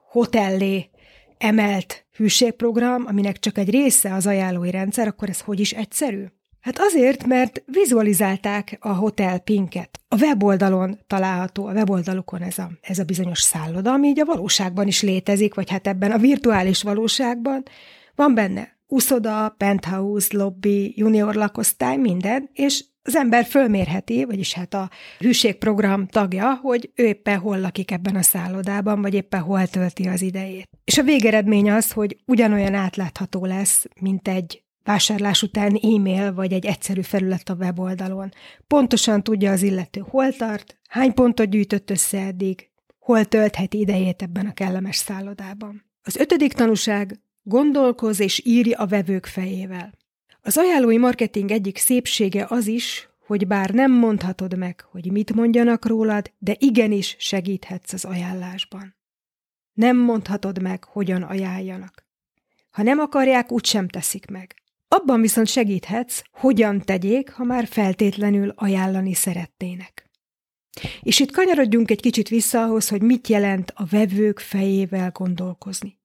hotellé 0.09 0.89
emelt 1.37 2.05
hűségprogram, 2.15 3.05
aminek 3.07 3.39
csak 3.39 3.57
egy 3.57 3.69
része 3.69 4.13
az 4.13 4.27
ajánlói 4.27 4.71
rendszer, 4.71 5.07
akkor 5.07 5.29
ez 5.29 5.41
hogy 5.41 5.59
is 5.59 5.71
egyszerű? 5.71 6.25
Hát 6.63 6.79
azért, 6.79 7.25
mert 7.25 7.63
vizualizálták 7.65 8.77
a 8.79 8.93
Hotel 8.93 9.39
Pinket. 9.39 9.99
A 10.07 10.21
weboldalon 10.21 10.99
található, 11.07 11.65
a 11.65 11.71
weboldalukon 11.71 12.41
ez 12.41 12.57
a, 12.57 12.71
ez 12.81 12.99
a 12.99 13.03
bizonyos 13.03 13.41
szálloda, 13.41 13.91
ami 13.91 14.07
így 14.07 14.19
a 14.19 14.25
valóságban 14.25 14.87
is 14.87 15.01
létezik, 15.01 15.53
vagy 15.53 15.69
hát 15.69 15.87
ebben 15.87 16.11
a 16.11 16.17
virtuális 16.17 16.81
valóságban 16.83 17.63
van 18.15 18.33
benne 18.33 18.77
uszoda, 18.87 19.55
penthouse, 19.57 20.37
lobby, 20.37 20.93
junior 20.95 21.35
lakosztály, 21.35 21.97
minden, 21.97 22.49
és 22.53 22.83
az 23.01 23.15
ember 23.15 23.45
fölmérheti, 23.45 24.23
vagyis 24.25 24.53
hát 24.53 24.73
a 24.73 24.89
hűségprogram 25.19 26.07
tagja, 26.07 26.59
hogy 26.61 26.91
ő 26.95 27.05
éppen 27.05 27.39
hol 27.39 27.59
lakik 27.59 27.91
ebben 27.91 28.15
a 28.15 28.21
szállodában, 28.21 29.01
vagy 29.01 29.13
éppen 29.13 29.41
hol 29.41 29.67
tölti 29.67 30.07
az 30.07 30.21
idejét. 30.21 30.69
És 30.83 30.97
a 30.97 31.03
végeredmény 31.03 31.71
az, 31.71 31.91
hogy 31.91 32.17
ugyanolyan 32.25 32.73
átlátható 32.73 33.45
lesz, 33.45 33.85
mint 33.99 34.27
egy 34.27 34.63
vásárlás 34.83 35.41
után 35.41 35.75
e-mail 35.81 36.33
vagy 36.33 36.53
egy 36.53 36.65
egyszerű 36.65 37.01
felület 37.01 37.49
a 37.49 37.53
weboldalon. 37.53 38.31
Pontosan 38.67 39.23
tudja 39.23 39.51
az 39.51 39.61
illető 39.61 40.03
hol 40.09 40.31
tart, 40.31 40.77
hány 40.89 41.13
pontot 41.13 41.49
gyűjtött 41.49 41.89
össze 41.89 42.19
eddig, 42.19 42.69
hol 42.99 43.25
töltheti 43.25 43.79
idejét 43.79 44.21
ebben 44.21 44.45
a 44.45 44.53
kellemes 44.53 44.95
szállodában. 44.95 45.85
Az 46.03 46.15
ötödik 46.15 46.53
tanúság 46.53 47.19
gondolkoz 47.43 48.19
és 48.19 48.41
írja 48.45 48.77
a 48.77 48.87
vevők 48.87 49.25
fejével. 49.25 49.93
Az 50.41 50.57
ajánlói 50.57 50.97
marketing 50.97 51.51
egyik 51.51 51.77
szépsége 51.77 52.45
az 52.49 52.67
is, 52.67 53.09
hogy 53.25 53.47
bár 53.47 53.69
nem 53.69 53.91
mondhatod 53.91 54.57
meg, 54.57 54.85
hogy 54.91 55.11
mit 55.11 55.33
mondjanak 55.33 55.85
rólad, 55.85 56.31
de 56.37 56.55
igenis 56.59 57.15
segíthetsz 57.19 57.93
az 57.93 58.05
ajánlásban. 58.05 58.95
Nem 59.73 59.97
mondhatod 59.97 60.61
meg, 60.61 60.83
hogyan 60.83 61.21
ajánljanak. 61.21 62.05
Ha 62.71 62.83
nem 62.83 62.99
akarják, 62.99 63.51
úgysem 63.51 63.87
teszik 63.87 64.29
meg. 64.29 64.62
Abban 64.93 65.21
viszont 65.21 65.47
segíthetsz, 65.47 66.21
hogyan 66.31 66.81
tegyék, 66.81 67.31
ha 67.31 67.43
már 67.43 67.67
feltétlenül 67.67 68.53
ajánlani 68.55 69.13
szeretnének. 69.13 70.09
És 71.01 71.19
itt 71.19 71.31
kanyarodjunk 71.31 71.91
egy 71.91 72.01
kicsit 72.01 72.27
vissza 72.29 72.63
ahhoz, 72.63 72.89
hogy 72.89 73.01
mit 73.01 73.27
jelent 73.27 73.71
a 73.75 73.85
vevők 73.85 74.39
fejével 74.39 75.11
gondolkozni. 75.11 75.99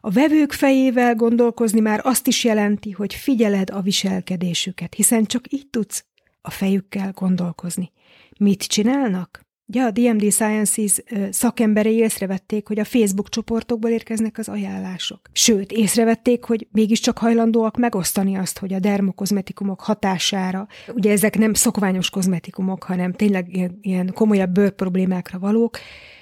A 0.00 0.10
vevők 0.10 0.52
fejével 0.52 1.14
gondolkozni 1.14 1.80
már 1.80 2.00
azt 2.02 2.26
is 2.26 2.44
jelenti, 2.44 2.90
hogy 2.90 3.14
figyeled 3.14 3.70
a 3.70 3.80
viselkedésüket, 3.80 4.94
hiszen 4.94 5.24
csak 5.24 5.52
így 5.52 5.68
tudsz 5.70 6.04
a 6.40 6.50
fejükkel 6.50 7.12
gondolkozni. 7.12 7.92
Mit 8.38 8.62
csinálnak? 8.62 9.40
Ja, 9.74 9.84
a 9.84 9.90
DMD 9.90 10.32
Sciences 10.32 11.02
szakemberei 11.30 11.96
észrevették, 11.96 12.66
hogy 12.66 12.78
a 12.78 12.84
Facebook 12.84 13.28
csoportokból 13.28 13.90
érkeznek 13.90 14.38
az 14.38 14.48
ajánlások. 14.48 15.20
Sőt, 15.32 15.72
észrevették, 15.72 16.44
hogy 16.44 16.66
mégiscsak 16.72 17.18
hajlandóak 17.18 17.76
megosztani 17.76 18.36
azt, 18.36 18.58
hogy 18.58 18.72
a 18.72 18.78
dermokozmetikumok 18.78 19.80
hatására, 19.80 20.66
ugye 20.94 21.10
ezek 21.10 21.38
nem 21.38 21.54
szokványos 21.54 22.10
kozmetikumok, 22.10 22.82
hanem 22.82 23.12
tényleg 23.12 23.54
ilyen, 23.54 23.78
ilyen 23.80 24.12
komolyabb 24.14 24.50
bőrproblémákra 24.50 25.38
valók, 25.38 25.78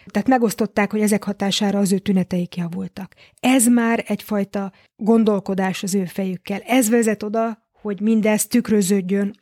tehát 0.07 0.29
megosztották, 0.29 0.91
hogy 0.91 1.01
ezek 1.01 1.25
hatására 1.25 1.79
az 1.79 1.93
ő 1.93 1.99
tüneteik 1.99 2.57
javultak. 2.57 3.15
Ez 3.41 3.67
már 3.67 4.05
egyfajta 4.07 4.73
gondolkodás 4.97 5.83
az 5.83 5.95
ő 5.95 6.05
fejükkel. 6.05 6.61
Ez 6.67 6.91
vezet 6.91 7.23
oda, 7.23 7.69
hogy 7.81 8.01
mindez 8.01 8.47
tükröződjön 8.47 9.35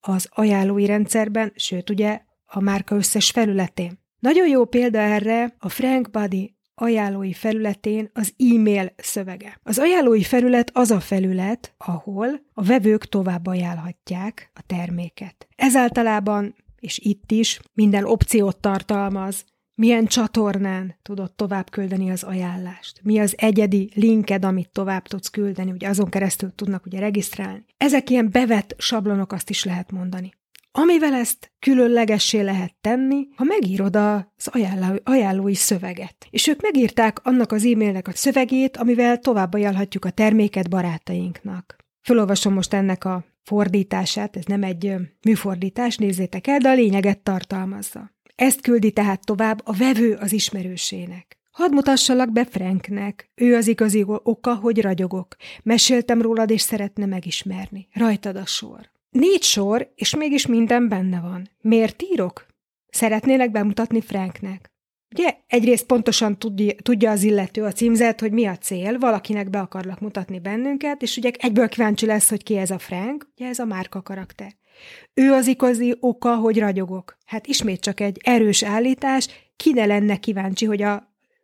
az 0.00 0.28
ajánlói 0.30 0.86
rendszerben, 0.86 1.52
sőt, 1.56 1.90
ugye 1.90 2.20
a 2.54 2.60
márka 2.60 2.94
összes 2.94 3.30
felületén. 3.30 3.98
Nagyon 4.18 4.48
jó 4.48 4.64
példa 4.64 4.98
erre 4.98 5.54
a 5.58 5.68
Frank 5.68 6.10
Buddy 6.10 6.56
ajánlói 6.74 7.32
felületén 7.32 8.10
az 8.12 8.34
e-mail 8.38 8.92
szövege. 8.96 9.60
Az 9.62 9.78
ajánlói 9.78 10.22
felület 10.22 10.70
az 10.72 10.90
a 10.90 11.00
felület, 11.00 11.74
ahol 11.78 12.40
a 12.52 12.62
vevők 12.62 13.08
tovább 13.08 13.46
ajánlhatják 13.46 14.50
a 14.54 14.62
terméket. 14.66 15.48
Ez 15.56 15.76
általában, 15.76 16.54
és 16.80 16.98
itt 16.98 17.30
is, 17.30 17.60
minden 17.72 18.04
opciót 18.04 18.56
tartalmaz, 18.56 19.44
milyen 19.74 20.06
csatornán 20.06 20.94
tudod 21.02 21.32
tovább 21.32 21.70
küldeni 21.70 22.10
az 22.10 22.22
ajánlást, 22.22 23.00
mi 23.02 23.18
az 23.18 23.34
egyedi 23.36 23.90
linked, 23.94 24.44
amit 24.44 24.70
tovább 24.70 25.06
tudsz 25.06 25.28
küldeni, 25.28 25.70
ugye 25.70 25.88
azon 25.88 26.08
keresztül 26.08 26.54
tudnak 26.54 26.86
ugye 26.86 26.98
regisztrálni. 26.98 27.64
Ezek 27.76 28.10
ilyen 28.10 28.30
bevett 28.30 28.74
sablonok, 28.78 29.32
azt 29.32 29.50
is 29.50 29.64
lehet 29.64 29.90
mondani. 29.90 30.32
Amivel 30.76 31.14
ezt 31.14 31.52
különlegessé 31.58 32.40
lehet 32.40 32.74
tenni, 32.80 33.28
ha 33.36 33.44
megírod 33.44 33.96
az 33.96 34.46
ajánló, 34.46 35.00
ajánlói 35.04 35.54
szöveget. 35.54 36.26
És 36.30 36.46
ők 36.46 36.62
megírták 36.62 37.24
annak 37.24 37.52
az 37.52 37.64
e-mailnek 37.64 38.08
a 38.08 38.12
szövegét, 38.14 38.76
amivel 38.76 39.18
tovább 39.18 39.52
ajánlhatjuk 39.52 40.04
a 40.04 40.10
terméket 40.10 40.68
barátainknak. 40.68 41.76
Fölolvasom 42.02 42.52
most 42.52 42.74
ennek 42.74 43.04
a 43.04 43.24
fordítását, 43.42 44.36
ez 44.36 44.44
nem 44.44 44.62
egy 44.62 44.94
műfordítás, 45.22 45.96
nézzétek 45.96 46.46
el, 46.46 46.58
de 46.58 46.68
a 46.68 46.74
lényeget 46.74 47.18
tartalmazza. 47.18 48.10
Ezt 48.34 48.60
küldi 48.60 48.92
tehát 48.92 49.24
tovább 49.24 49.60
a 49.64 49.72
vevő 49.72 50.14
az 50.14 50.32
ismerősének. 50.32 51.38
Hadd 51.50 51.72
mutassalak 51.72 52.32
be 52.32 52.44
Franknek. 52.44 53.30
Ő 53.34 53.56
az 53.56 53.66
igazi 53.66 54.04
oka, 54.06 54.54
hogy 54.54 54.80
ragyogok. 54.80 55.36
Meséltem 55.62 56.22
rólad, 56.22 56.50
és 56.50 56.60
szeretne 56.60 57.06
megismerni. 57.06 57.88
Rajtad 57.92 58.36
a 58.36 58.46
sor. 58.46 58.92
Négy 59.14 59.42
sor, 59.42 59.92
és 59.94 60.14
mégis 60.14 60.46
minden 60.46 60.88
benne 60.88 61.20
van. 61.20 61.48
Miért 61.60 62.02
írok? 62.02 62.46
Szeretnélek 62.88 63.50
bemutatni 63.50 64.00
Franknek. 64.00 64.72
Ugye 65.14 65.36
egyrészt 65.46 65.86
pontosan 65.86 66.38
tudja, 66.82 67.10
az 67.10 67.22
illető 67.22 67.62
a 67.62 67.72
címzet, 67.72 68.20
hogy 68.20 68.32
mi 68.32 68.46
a 68.46 68.56
cél, 68.56 68.98
valakinek 68.98 69.50
be 69.50 69.58
akarlak 69.58 70.00
mutatni 70.00 70.38
bennünket, 70.38 71.02
és 71.02 71.16
ugye 71.16 71.30
egyből 71.38 71.68
kíváncsi 71.68 72.06
lesz, 72.06 72.28
hogy 72.28 72.42
ki 72.42 72.56
ez 72.56 72.70
a 72.70 72.78
Frank, 72.78 73.28
ugye 73.36 73.48
ez 73.48 73.58
a 73.58 73.64
márka 73.64 74.02
karakter. 74.02 74.56
Ő 75.14 75.32
az 75.32 75.46
igazi 75.46 75.96
oka, 76.00 76.36
hogy 76.36 76.58
ragyogok. 76.58 77.18
Hát 77.26 77.46
ismét 77.46 77.80
csak 77.80 78.00
egy 78.00 78.20
erős 78.24 78.62
állítás, 78.62 79.28
ki 79.56 79.72
ne 79.72 79.86
lenne 79.86 80.16
kíváncsi, 80.16 80.64
hogy 80.64 80.82
a, 80.82 80.94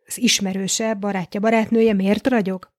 az 0.05 0.17
ismerőse, 0.17 0.93
barátja, 0.93 1.39
barátnője 1.39 1.93
miért 1.93 2.27
ragyog? 2.27 2.71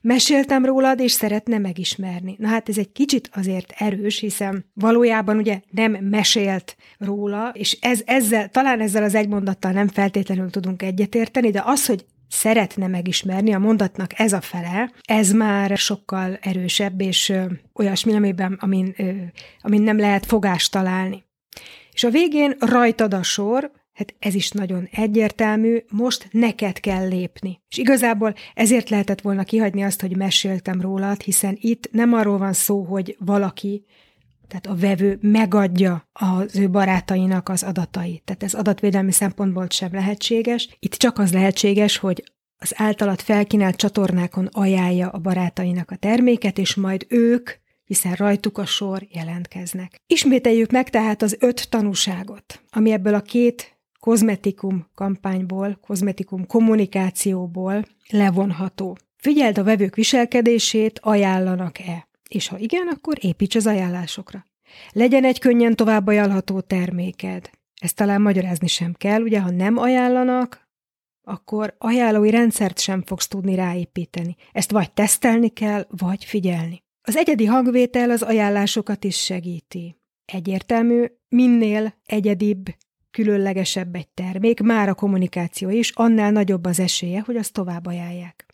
Meséltem 0.00 0.64
rólad, 0.64 1.00
és 1.00 1.12
szeretne 1.12 1.58
megismerni. 1.58 2.36
Na 2.38 2.48
hát 2.48 2.68
ez 2.68 2.78
egy 2.78 2.92
kicsit 2.92 3.30
azért 3.32 3.72
erős, 3.78 4.18
hiszen 4.18 4.64
valójában 4.74 5.36
ugye 5.36 5.60
nem 5.70 5.92
mesélt 5.92 6.76
róla, 6.98 7.50
és 7.52 7.78
ez, 7.80 8.02
ezzel, 8.04 8.48
talán 8.48 8.80
ezzel 8.80 9.02
az 9.02 9.14
egy 9.14 9.28
mondattal 9.28 9.72
nem 9.72 9.88
feltétlenül 9.88 10.50
tudunk 10.50 10.82
egyetérteni, 10.82 11.50
de 11.50 11.62
az, 11.64 11.86
hogy 11.86 12.04
szeretne 12.28 12.86
megismerni, 12.86 13.54
a 13.54 13.58
mondatnak 13.58 14.18
ez 14.18 14.32
a 14.32 14.40
fele, 14.40 14.92
ez 15.02 15.32
már 15.32 15.76
sokkal 15.76 16.38
erősebb, 16.40 17.00
és 17.00 17.28
ö, 17.28 17.44
olyasmi, 17.74 18.14
amiben, 18.14 18.58
amin, 18.60 18.94
ö, 18.96 19.10
amin 19.60 19.82
nem 19.82 19.98
lehet 19.98 20.26
fogást 20.26 20.70
találni. 20.72 21.24
És 21.92 22.04
a 22.04 22.10
végén 22.10 22.56
rajtad 22.58 23.14
a 23.14 23.22
sor, 23.22 23.70
Hát 23.94 24.14
ez 24.18 24.34
is 24.34 24.50
nagyon 24.50 24.88
egyértelmű, 24.92 25.78
most 25.90 26.28
neked 26.30 26.80
kell 26.80 27.08
lépni. 27.08 27.60
És 27.68 27.78
igazából 27.78 28.34
ezért 28.54 28.90
lehetett 28.90 29.20
volna 29.20 29.44
kihagyni 29.44 29.82
azt, 29.82 30.00
hogy 30.00 30.16
meséltem 30.16 30.80
rólad, 30.80 31.20
hiszen 31.20 31.56
itt 31.60 31.88
nem 31.92 32.12
arról 32.12 32.38
van 32.38 32.52
szó, 32.52 32.82
hogy 32.82 33.16
valaki, 33.18 33.84
tehát 34.48 34.66
a 34.66 34.74
vevő 34.74 35.18
megadja 35.20 36.08
az 36.12 36.56
ő 36.56 36.70
barátainak 36.70 37.48
az 37.48 37.62
adatait. 37.62 38.22
Tehát 38.24 38.42
ez 38.42 38.54
adatvédelmi 38.54 39.12
szempontból 39.12 39.66
sem 39.70 39.92
lehetséges. 39.92 40.76
Itt 40.78 40.94
csak 40.94 41.18
az 41.18 41.32
lehetséges, 41.32 41.96
hogy 41.96 42.24
az 42.56 42.72
általad 42.76 43.20
felkínált 43.20 43.76
csatornákon 43.76 44.48
ajánlja 44.52 45.08
a 45.08 45.18
barátainak 45.18 45.90
a 45.90 45.96
terméket, 45.96 46.58
és 46.58 46.74
majd 46.74 47.06
ők 47.08 47.50
hiszen 47.84 48.12
rajtuk 48.12 48.58
a 48.58 48.66
sor 48.66 49.06
jelentkeznek. 49.10 49.96
Ismételjük 50.06 50.70
meg 50.70 50.90
tehát 50.90 51.22
az 51.22 51.36
öt 51.40 51.68
tanúságot, 51.70 52.62
ami 52.70 52.92
ebből 52.92 53.14
a 53.14 53.20
két 53.20 53.73
kozmetikum 54.04 54.86
kampányból, 54.94 55.78
kozmetikum 55.86 56.46
kommunikációból 56.46 57.84
levonható. 58.10 58.96
Figyeld 59.16 59.58
a 59.58 59.64
vevők 59.64 59.94
viselkedését, 59.94 60.98
ajánlanak-e? 61.02 62.08
És 62.28 62.48
ha 62.48 62.58
igen, 62.58 62.86
akkor 62.88 63.16
építs 63.20 63.54
az 63.54 63.66
ajánlásokra. 63.66 64.46
Legyen 64.92 65.24
egy 65.24 65.38
könnyen 65.38 65.76
tovább 65.76 66.06
ajánlható 66.06 66.60
terméked. 66.60 67.50
Ezt 67.80 67.96
talán 67.96 68.20
magyarázni 68.20 68.66
sem 68.66 68.92
kell, 68.92 69.22
ugye, 69.22 69.40
ha 69.40 69.50
nem 69.50 69.76
ajánlanak, 69.76 70.68
akkor 71.22 71.74
ajánlói 71.78 72.30
rendszert 72.30 72.78
sem 72.78 73.02
fogsz 73.02 73.28
tudni 73.28 73.54
ráépíteni. 73.54 74.36
Ezt 74.52 74.70
vagy 74.70 74.92
tesztelni 74.92 75.48
kell, 75.48 75.86
vagy 75.90 76.24
figyelni. 76.24 76.82
Az 77.02 77.16
egyedi 77.16 77.44
hangvétel 77.44 78.10
az 78.10 78.22
ajánlásokat 78.22 79.04
is 79.04 79.24
segíti. 79.24 79.96
Egyértelmű, 80.24 81.04
minél 81.28 81.94
egyedibb, 82.06 82.66
különlegesebb 83.14 83.94
egy 83.94 84.08
termék, 84.08 84.60
már 84.60 84.88
a 84.88 84.94
kommunikáció 84.94 85.68
is, 85.70 85.90
annál 85.90 86.30
nagyobb 86.30 86.64
az 86.64 86.80
esélye, 86.80 87.20
hogy 87.20 87.36
azt 87.36 87.52
tovább 87.52 87.86
ajánlják. 87.86 88.46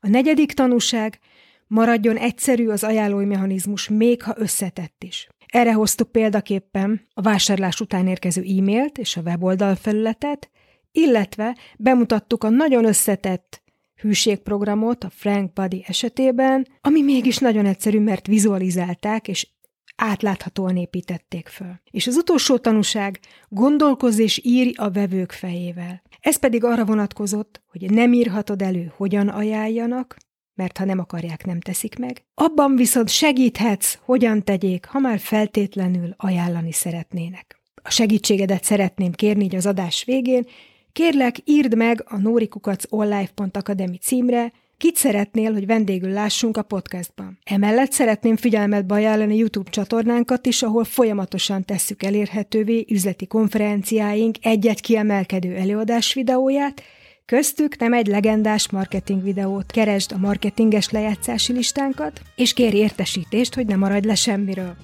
A 0.00 0.08
negyedik 0.08 0.52
tanúság, 0.52 1.18
maradjon 1.66 2.16
egyszerű 2.16 2.68
az 2.68 2.84
ajánlói 2.84 3.24
mechanizmus, 3.24 3.88
még 3.88 4.22
ha 4.22 4.34
összetett 4.36 5.04
is. 5.04 5.28
Erre 5.46 5.72
hoztuk 5.72 6.12
példaképpen 6.12 7.06
a 7.14 7.20
vásárlás 7.20 7.80
után 7.80 8.06
érkező 8.06 8.42
e-mailt 8.42 8.98
és 8.98 9.16
a 9.16 9.20
weboldal 9.20 9.74
felületet, 9.74 10.50
illetve 10.92 11.56
bemutattuk 11.78 12.44
a 12.44 12.48
nagyon 12.48 12.84
összetett 12.84 13.62
hűségprogramot 14.00 15.04
a 15.04 15.10
Frank 15.10 15.52
Buddy 15.52 15.84
esetében, 15.86 16.66
ami 16.80 17.02
mégis 17.02 17.38
nagyon 17.38 17.66
egyszerű, 17.66 18.00
mert 18.00 18.26
vizualizálták 18.26 19.28
és 19.28 19.48
átláthatóan 19.96 20.76
építették 20.76 21.48
föl. 21.48 21.80
És 21.90 22.06
az 22.06 22.16
utolsó 22.16 22.58
tanúság, 22.58 23.20
gondolkozz 23.48 24.18
és 24.18 24.40
írj 24.44 24.72
a 24.76 24.90
vevők 24.90 25.32
fejével. 25.32 26.02
Ez 26.20 26.36
pedig 26.36 26.64
arra 26.64 26.84
vonatkozott, 26.84 27.62
hogy 27.70 27.90
nem 27.90 28.12
írhatod 28.12 28.62
elő, 28.62 28.92
hogyan 28.96 29.28
ajánljanak, 29.28 30.16
mert 30.54 30.78
ha 30.78 30.84
nem 30.84 30.98
akarják, 30.98 31.44
nem 31.44 31.60
teszik 31.60 31.98
meg. 31.98 32.24
Abban 32.34 32.76
viszont 32.76 33.08
segíthetsz, 33.08 33.98
hogyan 34.04 34.44
tegyék, 34.44 34.86
ha 34.86 34.98
már 34.98 35.18
feltétlenül 35.18 36.14
ajánlani 36.16 36.72
szeretnének. 36.72 37.60
A 37.82 37.90
segítségedet 37.90 38.64
szeretném 38.64 39.12
kérni 39.12 39.44
így 39.44 39.54
az 39.54 39.66
adás 39.66 40.04
végén, 40.04 40.46
kérlek 40.92 41.36
írd 41.44 41.76
meg 41.76 42.04
a 42.06 42.16
nórikukac.online.academy 42.16 43.96
címre, 43.96 44.52
Kit 44.78 44.96
szeretnél, 44.96 45.52
hogy 45.52 45.66
vendégül 45.66 46.10
lássunk 46.10 46.56
a 46.56 46.62
podcastban? 46.62 47.38
Emellett 47.44 47.92
szeretném 47.92 48.36
figyelmetbe 48.36 48.94
ajánlani 48.94 49.36
YouTube 49.36 49.70
csatornánkat 49.70 50.46
is, 50.46 50.62
ahol 50.62 50.84
folyamatosan 50.84 51.64
tesszük 51.64 52.02
elérhetővé 52.02 52.84
üzleti 52.88 53.26
konferenciáink 53.26 54.36
egy-egy 54.40 54.80
kiemelkedő 54.80 55.54
előadás 55.54 56.14
videóját, 56.14 56.82
Köztük 57.26 57.78
nem 57.78 57.92
egy 57.92 58.06
legendás 58.06 58.70
marketing 58.70 59.22
videót, 59.22 59.70
keresd 59.70 60.12
a 60.12 60.18
marketinges 60.18 60.90
lejátszási 60.90 61.52
listánkat, 61.52 62.20
és 62.36 62.52
kérj 62.52 62.76
értesítést, 62.76 63.54
hogy 63.54 63.66
ne 63.66 63.76
maradj 63.76 64.06
le 64.06 64.14
semmiről. 64.14 64.76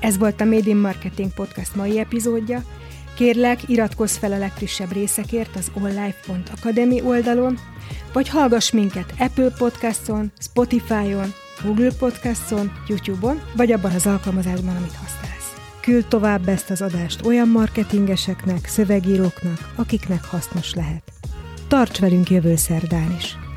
Ez 0.00 0.18
volt 0.18 0.40
a 0.40 0.44
Made 0.44 0.70
in 0.70 0.76
Marketing 0.76 1.34
Podcast 1.34 1.74
mai 1.76 1.98
epizódja. 1.98 2.64
Kérlek, 3.20 3.68
iratkozz 3.68 4.16
fel 4.16 4.32
a 4.32 4.38
legfrissebb 4.38 4.92
részekért 4.92 5.56
az 5.56 5.70
onlife.academy 5.74 7.00
oldalon, 7.02 7.58
vagy 8.12 8.28
hallgass 8.28 8.70
minket 8.70 9.14
Apple 9.18 9.50
Podcaston, 9.58 10.32
Spotify-on, 10.38 11.32
Google 11.64 11.90
Podcaston, 11.98 12.72
YouTube-on, 12.88 13.42
vagy 13.56 13.72
abban 13.72 13.94
az 13.94 14.06
alkalmazásban, 14.06 14.76
amit 14.76 14.94
használsz. 14.94 15.54
Küld 15.80 16.06
tovább 16.06 16.48
ezt 16.48 16.70
az 16.70 16.82
adást 16.82 17.26
olyan 17.26 17.48
marketingeseknek, 17.48 18.66
szövegíróknak, 18.66 19.72
akiknek 19.76 20.24
hasznos 20.24 20.74
lehet. 20.74 21.02
Tarts 21.68 21.98
velünk 21.98 22.30
jövő 22.30 22.56
szerdán 22.56 23.14
is! 23.18 23.49